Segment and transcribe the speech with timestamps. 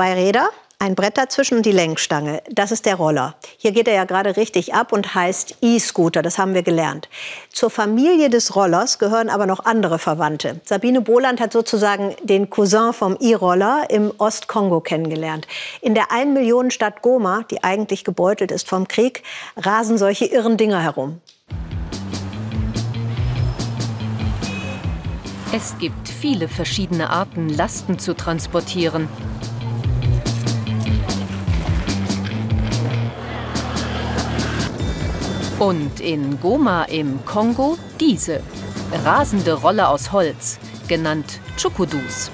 [0.00, 0.48] zwei Räder,
[0.78, 2.42] ein Brett dazwischen und die Lenkstange.
[2.50, 3.34] Das ist der Roller.
[3.58, 6.22] Hier geht er ja gerade richtig ab und heißt E-Scooter.
[6.22, 7.10] Das haben wir gelernt.
[7.52, 10.58] Zur Familie des Rollers gehören aber noch andere Verwandte.
[10.64, 15.46] Sabine Boland hat sozusagen den Cousin vom E-Roller im Ostkongo kennengelernt.
[15.82, 19.22] In der 1 Millionen Stadt Goma, die eigentlich gebeutelt ist vom Krieg,
[19.58, 21.20] rasen solche irren Dinger herum.
[25.52, 29.08] Es gibt viele verschiedene Arten, Lasten zu transportieren.
[35.60, 38.42] Und in Goma im Kongo diese
[39.04, 42.30] rasende Rolle aus Holz, genannt Chukudus.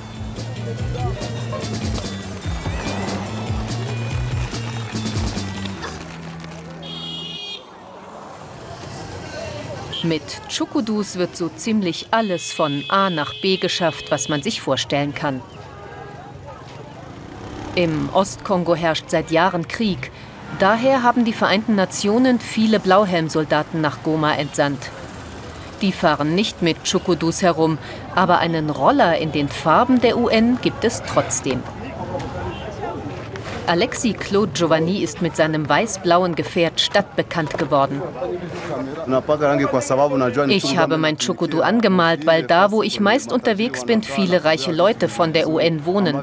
[10.04, 15.16] Mit Chukudus wird so ziemlich alles von A nach B geschafft, was man sich vorstellen
[15.16, 15.42] kann.
[17.74, 20.12] Im Ostkongo herrscht seit Jahren Krieg
[20.58, 24.90] Daher haben die Vereinten Nationen viele Blauhelmsoldaten nach Goma entsandt.
[25.82, 27.76] Die fahren nicht mit Chukudus herum,
[28.14, 31.62] aber einen Roller in den Farben der UN gibt es trotzdem.
[33.66, 38.00] Alexi Claude Giovanni ist mit seinem weiß-blauen Gefährt stadtbekannt geworden.
[40.48, 45.08] Ich habe mein Chukudu angemalt, weil da, wo ich meist unterwegs bin, viele reiche Leute
[45.08, 46.16] von der UN wohnen.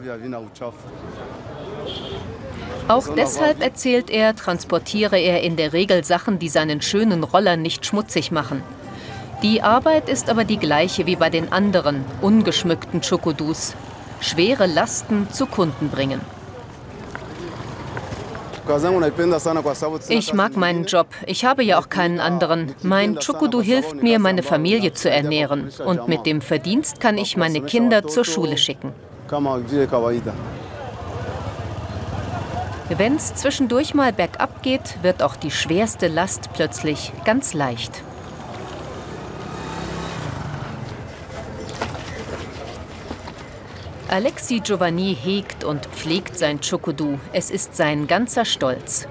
[2.88, 7.86] Auch deshalb erzählt er, transportiere er in der Regel Sachen, die seinen schönen Roller nicht
[7.86, 8.62] schmutzig machen.
[9.42, 13.74] Die Arbeit ist aber die gleiche wie bei den anderen, ungeschmückten Chokodus.
[14.20, 16.22] Schwere Lasten zu Kunden bringen.
[20.08, 21.08] Ich mag meinen Job.
[21.26, 22.74] Ich habe ja auch keinen anderen.
[22.82, 25.70] Mein Chukudu hilft mir, meine Familie zu ernähren.
[25.86, 28.94] Und mit dem Verdienst kann ich meine Kinder zur Schule schicken.
[32.90, 38.04] Wenn es zwischendurch mal bergab geht, wird auch die schwerste Last plötzlich ganz leicht.
[44.10, 47.20] Alexi Giovanni hegt und pflegt sein Chokudu.
[47.32, 49.08] Es ist sein ganzer Stolz.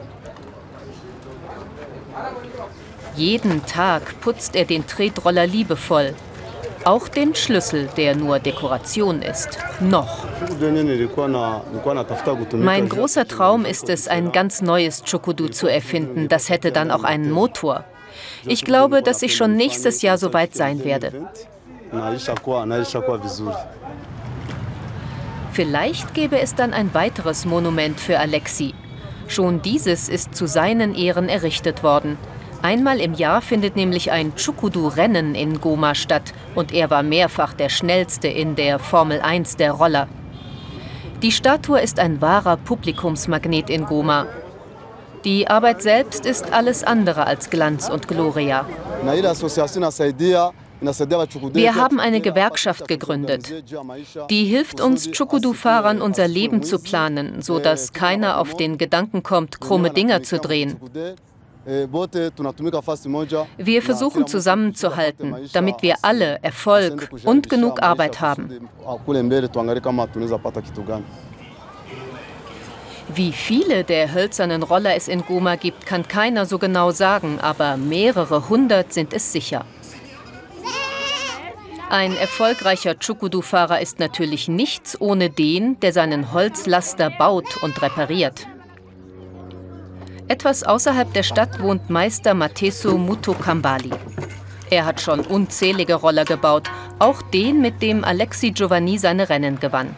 [3.17, 6.15] Jeden Tag putzt er den Tretroller liebevoll,
[6.85, 9.59] auch den Schlüssel, der nur Dekoration ist.
[9.81, 10.27] Noch.
[12.55, 16.29] Mein großer Traum ist es, ein ganz neues Chokudu zu erfinden.
[16.29, 17.85] Das hätte dann auch einen Motor.
[18.47, 21.29] Ich glaube, dass ich schon nächstes Jahr so weit sein werde.
[25.53, 28.75] Vielleicht gäbe es dann ein weiteres Monument für Alexi.
[29.29, 32.19] Schon dieses ist zu seinen Ehren errichtet worden.
[32.63, 37.69] Einmal im Jahr findet nämlich ein Chukudu-Rennen in Goma statt und er war mehrfach der
[37.69, 40.07] schnellste in der Formel 1 der Roller.
[41.23, 44.27] Die Statue ist ein wahrer Publikumsmagnet in Goma.
[45.25, 48.65] Die Arbeit selbst ist alles andere als Glanz und Gloria.
[51.53, 53.53] Wir haben eine Gewerkschaft gegründet.
[54.31, 59.91] Die hilft uns Chukudu-Fahrern unser Leben zu planen, sodass keiner auf den Gedanken kommt, krumme
[59.91, 60.77] Dinger zu drehen.
[61.65, 61.87] Äh,
[63.59, 68.69] wir versuchen zusammenzuhalten, damit wir alle Erfolg und genug Arbeit haben.
[73.15, 77.77] Wie viele der hölzernen Roller es in Goma gibt, kann keiner so genau sagen, aber
[77.77, 79.65] mehrere hundert sind es sicher.
[81.91, 88.47] Ein erfolgreicher Chukudu-Fahrer ist natürlich nichts ohne den, der seinen Holzlaster baut und repariert.
[90.33, 93.91] Etwas außerhalb der Stadt wohnt Meister Mateso Mutokambali.
[94.71, 99.95] Er hat schon unzählige Roller gebaut, auch den, mit dem Alexi Giovanni seine Rennen gewann.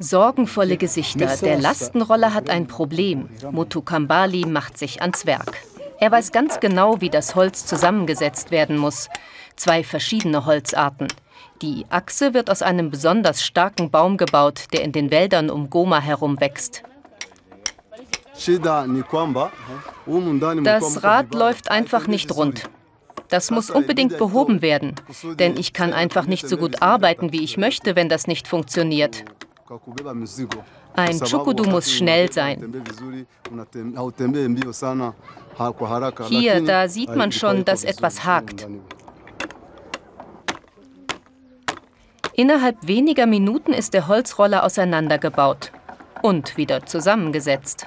[0.00, 1.36] Sorgenvolle Gesichter.
[1.36, 3.28] Der Lastenroller hat ein Problem.
[3.52, 5.62] Mutukambali macht sich ans Werk.
[6.00, 9.08] Er weiß ganz genau, wie das Holz zusammengesetzt werden muss.
[9.54, 11.06] Zwei verschiedene Holzarten.
[11.62, 16.00] Die Achse wird aus einem besonders starken Baum gebaut, der in den Wäldern um Goma
[16.00, 16.82] herum wächst.
[20.64, 22.64] Das Rad läuft einfach nicht rund.
[23.28, 24.94] Das muss unbedingt behoben werden,
[25.38, 29.24] denn ich kann einfach nicht so gut arbeiten, wie ich möchte, wenn das nicht funktioniert.
[30.96, 32.72] Ein Chukudu muss schnell sein.
[36.28, 38.68] Hier, da sieht man schon, dass etwas hakt.
[42.34, 45.70] Innerhalb weniger Minuten ist der Holzroller auseinandergebaut
[46.22, 47.86] und wieder zusammengesetzt.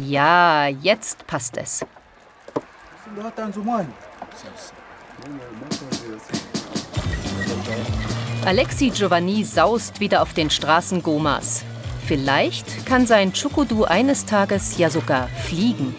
[0.00, 1.84] Ja, jetzt passt es.
[8.44, 11.64] Alexi Giovanni saust wieder auf den Straßen Gomas.
[12.06, 15.94] Vielleicht kann sein Chukudu eines Tages ja sogar fliegen.